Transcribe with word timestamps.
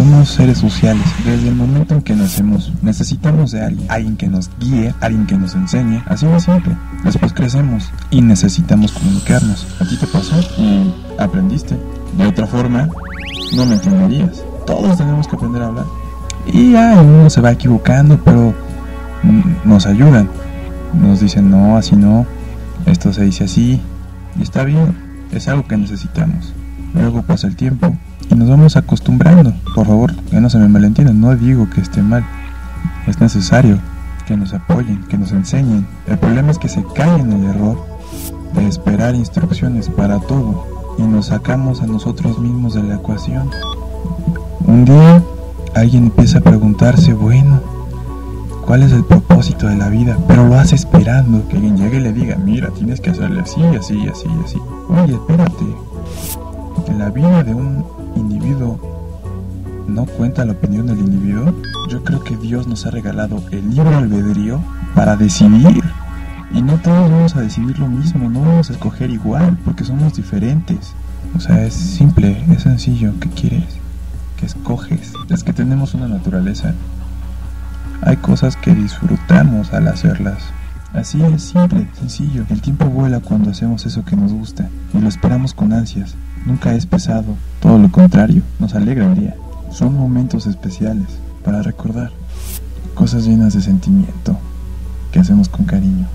Somos 0.00 0.30
seres 0.30 0.56
sociales. 0.56 1.04
Desde 1.26 1.48
el 1.48 1.54
momento 1.54 1.92
en 1.92 2.00
que 2.00 2.16
nacemos, 2.16 2.72
necesitamos 2.80 3.50
de 3.50 3.62
alguien. 3.62 3.86
Alguien 3.90 4.16
que 4.16 4.28
nos 4.28 4.50
guíe, 4.58 4.94
alguien 4.98 5.26
que 5.26 5.36
nos 5.36 5.54
enseñe. 5.54 6.02
Así 6.06 6.24
de 6.24 6.40
simple. 6.40 6.74
Después 7.04 7.34
crecemos 7.34 7.92
y 8.10 8.22
necesitamos 8.22 8.92
comunicarnos. 8.92 9.66
¿A 9.78 9.84
ti 9.84 9.98
te 9.98 10.06
pasó? 10.06 10.40
Y 10.56 10.90
aprendiste. 11.18 11.76
De 12.16 12.26
otra 12.26 12.46
forma, 12.46 12.88
no 13.54 13.66
me 13.66 13.74
entenderías. 13.74 14.42
Todos 14.66 14.96
tenemos 14.96 15.28
que 15.28 15.36
aprender 15.36 15.60
a 15.60 15.66
hablar. 15.66 15.84
Y 16.46 16.72
ya 16.72 16.98
uno 17.02 17.28
se 17.28 17.42
va 17.42 17.52
equivocando, 17.52 18.18
pero 18.24 18.54
mm, 19.22 19.68
nos 19.68 19.84
ayudan. 19.84 20.30
Nos 20.98 21.20
dicen, 21.20 21.50
no, 21.50 21.76
así 21.76 21.94
no. 21.94 22.24
Esto 22.86 23.12
se 23.12 23.24
dice 23.24 23.44
así. 23.44 23.82
Y 24.38 24.42
está 24.42 24.64
bien. 24.64 24.96
Es 25.30 25.46
algo 25.46 25.68
que 25.68 25.76
necesitamos. 25.76 26.54
Luego 26.94 27.20
pasa 27.20 27.48
el 27.48 27.56
tiempo 27.56 27.94
y 28.30 28.34
nos 28.34 28.48
vamos 28.48 28.76
acostumbrando. 28.76 29.52
Por 29.74 29.86
favor, 29.86 30.14
que 30.30 30.40
no 30.40 30.48
se 30.48 30.58
me 30.58 30.68
malentiendan, 30.68 31.20
no 31.20 31.34
digo 31.36 31.68
que 31.68 31.80
esté 31.80 32.02
mal. 32.02 32.24
Es 33.06 33.20
necesario 33.20 33.78
que 34.26 34.36
nos 34.36 34.54
apoyen, 34.54 35.02
que 35.08 35.18
nos 35.18 35.32
enseñen. 35.32 35.86
El 36.06 36.18
problema 36.18 36.50
es 36.50 36.58
que 36.58 36.68
se 36.68 36.84
cae 36.94 37.20
en 37.20 37.32
el 37.32 37.44
error 37.44 37.76
de 38.54 38.66
esperar 38.66 39.14
instrucciones 39.14 39.88
para 39.88 40.18
todo 40.20 40.94
y 40.98 41.02
nos 41.02 41.26
sacamos 41.26 41.82
a 41.82 41.86
nosotros 41.86 42.38
mismos 42.38 42.74
de 42.74 42.82
la 42.82 42.96
ecuación. 42.96 43.50
Un 44.66 44.84
día 44.84 45.22
alguien 45.74 46.04
empieza 46.04 46.38
a 46.38 46.42
preguntarse, 46.42 47.12
bueno, 47.12 47.60
¿cuál 48.66 48.82
es 48.82 48.92
el 48.92 49.04
propósito 49.04 49.66
de 49.66 49.76
la 49.76 49.88
vida? 49.88 50.16
Pero 50.28 50.46
lo 50.46 50.54
hace 50.56 50.76
esperando 50.76 51.46
que 51.48 51.56
alguien 51.56 51.76
llegue 51.76 51.96
y 51.96 52.00
le 52.00 52.12
diga, 52.12 52.36
mira, 52.36 52.70
tienes 52.70 53.00
que 53.00 53.10
hacerle 53.10 53.40
así, 53.40 53.62
así, 53.62 54.06
así, 54.06 54.28
así. 54.44 54.58
Oye, 54.88 55.14
espérate. 55.14 55.64
La 56.98 57.08
vida 57.08 57.42
de 57.44 57.54
un 57.54 57.84
no 59.86 60.06
cuenta 60.06 60.44
la 60.44 60.52
opinión 60.52 60.86
del 60.86 60.98
individuo, 60.98 61.54
yo 61.88 62.02
creo 62.04 62.22
que 62.24 62.36
Dios 62.36 62.66
nos 62.66 62.86
ha 62.86 62.90
regalado 62.90 63.42
el 63.50 63.70
libre 63.70 63.94
albedrío 63.94 64.60
para 64.94 65.16
decidir. 65.16 65.82
Y 66.52 66.62
no 66.62 66.74
todos 66.78 67.10
vamos 67.10 67.36
a 67.36 67.42
decidir 67.42 67.78
lo 67.78 67.86
mismo, 67.86 68.28
no 68.28 68.40
vamos 68.40 68.70
a 68.70 68.72
escoger 68.72 69.10
igual, 69.10 69.58
porque 69.64 69.84
somos 69.84 70.14
diferentes. 70.14 70.94
O 71.36 71.40
sea, 71.40 71.64
es 71.64 71.74
simple, 71.74 72.44
es 72.50 72.62
sencillo. 72.62 73.12
¿Qué 73.20 73.28
quieres? 73.28 73.66
¿Qué 74.36 74.46
escoges? 74.46 75.12
Es 75.28 75.44
que 75.44 75.52
tenemos 75.52 75.94
una 75.94 76.08
naturaleza. 76.08 76.74
Hay 78.02 78.16
cosas 78.16 78.56
que 78.56 78.74
disfrutamos 78.74 79.72
al 79.72 79.86
hacerlas. 79.88 80.42
Así 80.92 81.22
es, 81.22 81.42
simple, 81.42 81.86
sencillo. 81.98 82.44
El 82.48 82.60
tiempo 82.62 82.86
vuela 82.86 83.20
cuando 83.20 83.50
hacemos 83.50 83.86
eso 83.86 84.04
que 84.04 84.16
nos 84.16 84.32
gusta 84.32 84.68
y 84.92 84.98
lo 84.98 85.08
esperamos 85.08 85.54
con 85.54 85.72
ansias. 85.72 86.16
Nunca 86.46 86.74
es 86.74 86.86
pesado, 86.86 87.36
todo 87.60 87.78
lo 87.78 87.90
contrario, 87.92 88.42
nos 88.58 88.74
alegra 88.74 89.06
el. 89.06 89.34
Son 89.70 89.94
momentos 89.94 90.46
especiales 90.46 91.06
para 91.44 91.62
recordar 91.62 92.10
cosas 92.94 93.24
llenas 93.26 93.54
de 93.54 93.62
sentimiento 93.62 94.38
que 95.12 95.20
hacemos 95.20 95.48
con 95.48 95.64
cariño. 95.64 96.06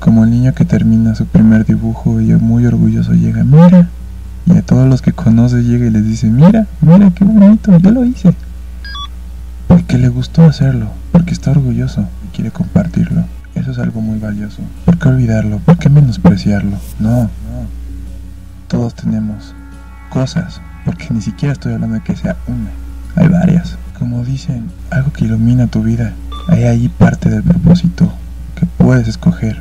Como 0.00 0.24
el 0.24 0.30
niño 0.30 0.54
que 0.54 0.64
termina 0.64 1.14
su 1.14 1.26
primer 1.26 1.64
dibujo 1.64 2.20
y 2.20 2.32
muy 2.34 2.66
orgulloso 2.66 3.14
llega, 3.14 3.42
mira, 3.44 3.88
y 4.46 4.56
a 4.56 4.62
todos 4.62 4.88
los 4.88 5.02
que 5.02 5.12
conoce 5.12 5.62
llega 5.62 5.86
y 5.86 5.90
les 5.90 6.04
dice, 6.04 6.28
mira, 6.28 6.66
mira 6.80 7.10
qué 7.10 7.24
bonito, 7.24 7.76
yo 7.78 7.90
lo 7.90 8.04
hice. 8.04 8.34
Porque 9.66 9.98
le 9.98 10.08
gustó 10.08 10.44
hacerlo, 10.44 10.88
porque 11.10 11.32
está 11.32 11.50
orgulloso 11.50 12.06
y 12.24 12.36
quiere 12.36 12.50
compartirlo. 12.50 13.24
Eso 13.54 13.70
es 13.70 13.78
algo 13.78 14.00
muy 14.00 14.18
valioso. 14.18 14.62
¿Por 14.84 14.98
qué 14.98 15.08
olvidarlo? 15.08 15.58
¿Por 15.58 15.78
qué 15.78 15.88
menospreciarlo? 15.88 16.76
No, 17.00 17.22
no. 17.22 17.28
Todos 18.86 19.02
tenemos 19.02 19.52
cosas, 20.10 20.60
porque 20.84 21.08
ni 21.10 21.20
siquiera 21.20 21.52
estoy 21.54 21.72
hablando 21.72 21.96
de 21.96 22.04
que 22.04 22.14
sea 22.14 22.36
una. 22.46 22.70
Hay 23.16 23.26
varias. 23.26 23.76
Como 23.98 24.24
dicen, 24.24 24.70
algo 24.92 25.12
que 25.12 25.24
ilumina 25.24 25.66
tu 25.66 25.82
vida. 25.82 26.12
Hay 26.46 26.62
ahí 26.62 26.88
parte 26.88 27.28
del 27.28 27.42
propósito 27.42 28.12
que 28.54 28.64
puedes 28.64 29.08
escoger. 29.08 29.60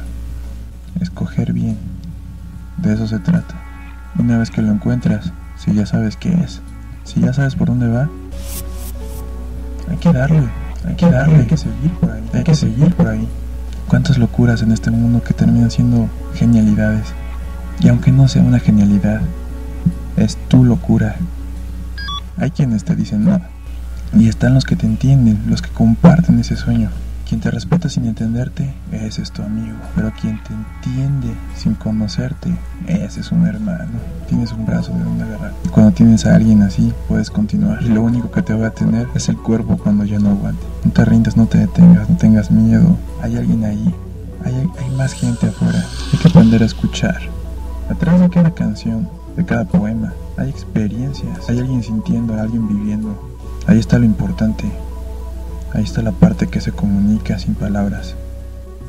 Escoger 1.02 1.53
bien. 1.53 1.75
De 2.77 2.93
eso 2.93 3.08
se 3.08 3.17
trata. 3.17 3.55
Una 4.19 4.37
vez 4.37 4.52
que 4.52 4.61
lo 4.61 4.71
encuentras, 4.71 5.33
si 5.58 5.73
ya 5.73 5.87
sabes 5.87 6.17
qué 6.17 6.31
es, 6.31 6.61
si 7.03 7.19
ya 7.21 7.33
sabes 7.33 7.55
por 7.55 7.69
dónde 7.69 7.87
va, 7.87 8.08
hay 9.89 9.97
que 9.97 10.14
darle, 10.14 10.47
hay 10.87 10.95
que 10.97 11.09
darle, 11.09 11.37
hay 11.37 11.47
que 11.47 11.58
seguir 11.58 11.91
por 11.99 12.11
ahí, 12.11 12.23
hay 12.31 12.43
que 12.43 12.53
seguir 12.53 12.93
por 12.93 13.08
ahí. 13.08 13.27
Cuántas 13.87 14.19
locuras 14.19 14.61
en 14.61 14.71
este 14.71 14.91
mundo 14.91 15.23
que 15.23 15.33
terminan 15.33 15.71
siendo 15.71 16.08
genialidades. 16.35 17.08
Y 17.80 17.89
aunque 17.89 18.11
no 18.11 18.27
sea 18.27 18.43
una 18.43 18.59
genialidad, 18.59 19.21
es 20.17 20.37
tu 20.47 20.63
locura. 20.63 21.15
Hay 22.37 22.52
quienes 22.52 22.83
te 22.83 22.95
dicen 22.95 23.25
nada. 23.25 23.49
Y 24.13 24.27
están 24.27 24.53
los 24.53 24.65
que 24.65 24.75
te 24.75 24.86
entienden, 24.86 25.43
los 25.47 25.61
que 25.61 25.69
comparten 25.69 26.39
ese 26.39 26.55
sueño. 26.55 26.89
Quien 27.27 27.41
te 27.41 27.49
respeta 27.49 27.89
sin 27.89 28.05
entenderte, 28.05 28.71
ese 28.91 29.23
es 29.23 29.31
tu 29.31 29.41
amigo. 29.41 29.75
Pero 29.95 30.14
quien 30.21 30.39
te 30.43 30.53
entiende 30.53 31.33
sin 31.58 31.73
conocerte, 31.73 32.55
ese 32.87 33.21
es 33.21 33.31
un 33.31 33.47
hermano. 33.47 33.99
Tienes 34.30 34.52
un 34.52 34.65
brazo 34.65 34.93
de 34.93 35.03
donde 35.03 35.23
agarrar. 35.23 35.52
Cuando 35.71 35.91
tienes 35.91 36.25
a 36.27 36.35
alguien 36.35 36.61
así, 36.61 36.93
puedes 37.08 37.31
continuar. 37.31 37.81
Y 37.81 37.89
lo 37.89 38.03
único 38.03 38.30
que 38.30 38.43
te 38.43 38.53
va 38.53 38.67
a 38.67 38.71
tener 38.71 39.08
es 39.15 39.27
el 39.27 39.37
cuerpo 39.37 39.77
cuando 39.77 40.05
ya 40.05 40.19
no 40.19 40.30
aguante. 40.30 40.64
No 40.83 40.91
te 40.91 41.03
rindas, 41.03 41.35
no 41.35 41.47
te 41.47 41.58
detengas, 41.58 42.09
no 42.09 42.15
tengas 42.15 42.52
miedo. 42.52 42.95
Hay 43.23 43.35
alguien 43.37 43.65
ahí. 43.65 43.93
Hay, 44.43 44.53
hay 44.53 44.95
más 44.95 45.14
gente 45.14 45.47
afuera. 45.47 45.83
Hay 46.14 46.19
que 46.19 46.27
aprender 46.27 46.61
a 46.61 46.65
escuchar. 46.67 47.34
Atrás 47.89 48.19
de 48.19 48.29
cada 48.29 48.51
canción, 48.53 49.07
de 49.35 49.45
cada 49.45 49.65
poema, 49.65 50.13
hay 50.37 50.49
experiencias. 50.49 51.49
Hay 51.49 51.59
alguien 51.59 51.83
sintiendo, 51.83 52.33
alguien 52.33 52.67
viviendo. 52.67 53.15
Ahí 53.67 53.79
está 53.79 53.99
lo 53.99 54.05
importante. 54.05 54.65
Ahí 55.73 55.83
está 55.83 56.01
la 56.01 56.11
parte 56.11 56.47
que 56.47 56.61
se 56.61 56.71
comunica 56.71 57.37
sin 57.37 57.53
palabras. 57.53 58.15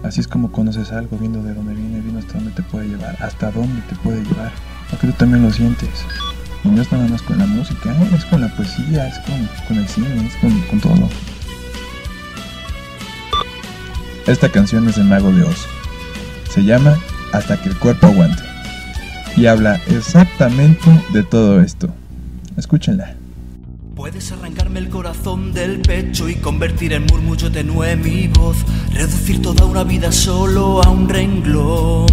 Así 0.02 0.20
es 0.20 0.28
como 0.28 0.52
conoces 0.52 0.92
algo, 0.92 1.18
viendo 1.18 1.42
de 1.42 1.52
dónde 1.52 1.74
viene, 1.74 2.00
viendo 2.00 2.20
hasta 2.20 2.34
dónde 2.34 2.52
te 2.52 2.62
puede 2.62 2.88
llevar, 2.88 3.16
hasta 3.20 3.50
dónde 3.50 3.82
te 3.82 3.96
puede 3.96 4.22
llevar. 4.22 4.52
Porque 4.90 5.08
tú 5.08 5.12
también 5.14 5.42
lo 5.42 5.50
sientes. 5.50 5.90
Y 6.64 6.68
no 6.68 6.80
es 6.80 6.90
nada 6.92 7.08
más 7.08 7.22
con 7.22 7.38
la 7.38 7.46
música, 7.46 7.90
¿eh? 7.90 8.10
es 8.14 8.24
con 8.24 8.40
la 8.40 8.48
poesía, 8.54 9.08
es 9.08 9.18
con, 9.20 9.48
con 9.68 9.76
el 9.78 9.88
cine, 9.88 10.26
es 10.26 10.36
con, 10.36 10.60
con 10.62 10.80
todo. 10.80 11.08
Esta 14.26 14.48
canción 14.50 14.88
es 14.88 14.96
de 14.96 15.04
Mago 15.04 15.32
de 15.32 15.42
Oz. 15.42 15.66
Se 16.50 16.64
llama 16.64 16.96
Hasta 17.32 17.60
que 17.60 17.68
el 17.68 17.78
cuerpo 17.78 18.06
aguante. 18.06 18.45
Y 19.36 19.46
habla 19.46 19.80
exactamente 19.88 20.90
de 21.12 21.22
todo 21.22 21.60
esto. 21.60 21.88
Escúchenla. 22.56 23.14
Puedes 23.94 24.32
arrancarme 24.32 24.78
el 24.78 24.88
corazón 24.88 25.52
del 25.52 25.80
pecho 25.80 26.28
y 26.28 26.36
convertir 26.36 26.92
en 26.92 27.06
murmullo 27.06 27.50
tenue 27.50 27.96
mi 27.96 28.28
voz, 28.28 28.58
reducir 28.92 29.40
toda 29.42 29.64
una 29.64 29.84
vida 29.84 30.12
solo 30.12 30.82
a 30.82 30.90
un 30.90 31.08
renglón. 31.08 32.06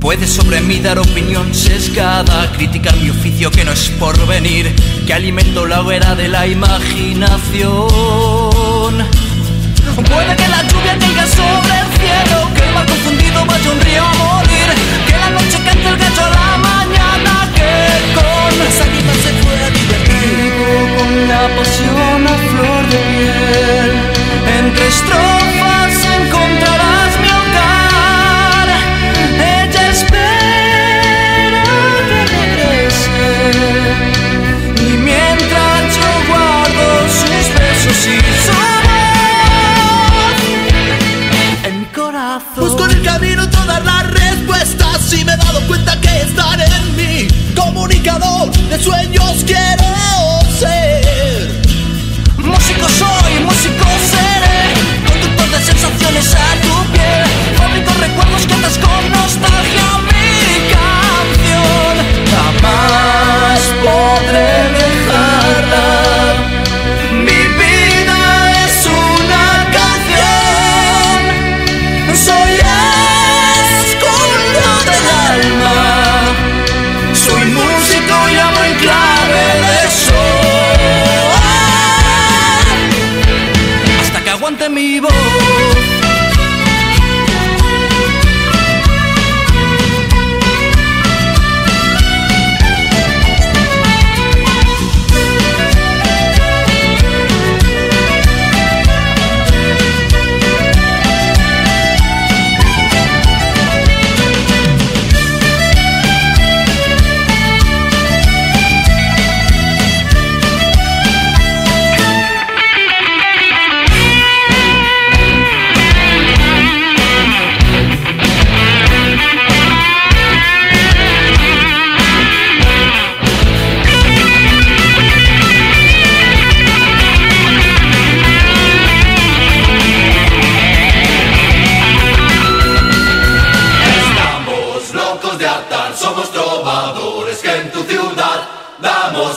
Puedes 0.00 0.30
sobre 0.30 0.60
mí 0.60 0.78
dar 0.78 0.98
opinión 0.98 1.54
sesgada, 1.54 2.50
criticar 2.52 2.96
mi 2.98 3.10
oficio 3.10 3.50
que 3.50 3.64
no 3.64 3.72
es 3.72 3.88
por 3.98 4.16
venir, 4.26 4.74
que 5.06 5.12
alimento 5.12 5.66
la 5.66 5.82
hoguera 5.82 6.14
de 6.14 6.28
la 6.28 6.46
imaginación. 6.46 7.88
Puede 9.96 10.36
que 10.36 10.47
vivo. 84.88 85.17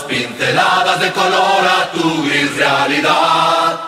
Pinceladas 0.08 1.00
de 1.00 1.12
color 1.12 1.64
a 1.66 1.92
tu 1.94 2.24
gris 2.24 2.56
realidad. 2.58 3.80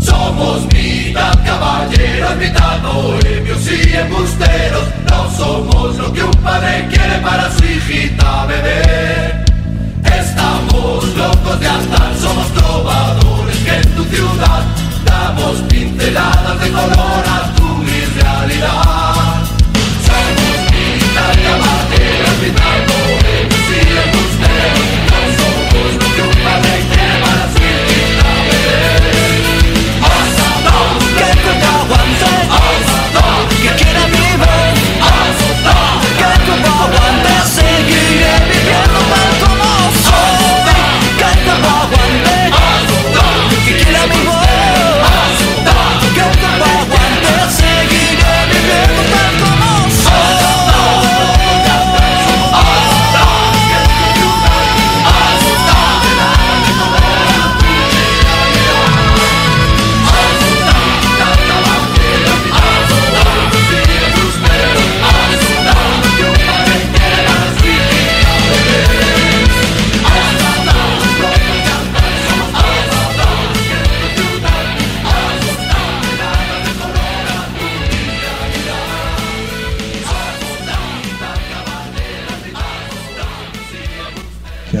Somos 0.00 0.64
mitad 0.72 1.32
caballeros, 1.44 2.36
mitad 2.36 2.80
bohemios 2.82 3.70
y 3.70 3.96
embusteros. 3.96 4.84
No 5.10 5.30
somos 5.36 5.96
lo 5.96 6.12
que 6.12 6.22
un 6.22 6.42
padre 6.42 6.88
quiere 6.90 7.18
para 7.18 7.50
su 7.50 7.64
hijita 7.64 8.46
bebé. 8.46 9.47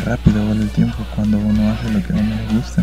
Rápido 0.08 0.42
vuela 0.46 0.62
el 0.62 0.70
tiempo 0.70 0.96
cuando 1.14 1.36
uno 1.36 1.70
hace 1.70 1.90
lo 1.90 2.02
que 2.02 2.12
a 2.14 2.16
uno 2.16 2.34
le 2.34 2.54
gusta. 2.56 2.82